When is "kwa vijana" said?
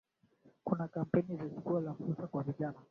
2.27-2.73